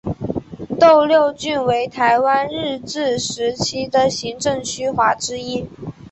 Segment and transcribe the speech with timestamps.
[0.79, 5.67] 斗六郡为台湾日治时期的行政区划之一。